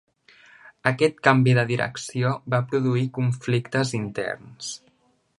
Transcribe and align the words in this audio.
Aquest 0.91 1.19
canvi 1.27 1.51
de 1.57 1.65
direcció 1.71 2.31
va 2.53 2.61
produir 2.71 3.03
conflictes 3.19 3.93
interns. 3.99 4.71